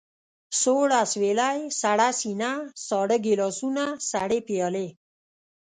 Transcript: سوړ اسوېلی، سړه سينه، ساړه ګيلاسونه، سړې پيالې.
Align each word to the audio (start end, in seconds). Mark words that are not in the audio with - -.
سوړ 0.61 0.89
اسوېلی، 1.03 1.59
سړه 1.81 2.09
سينه، 2.19 2.51
ساړه 2.87 3.17
ګيلاسونه، 3.25 3.83
سړې 4.11 4.39
پيالې. 4.47 4.87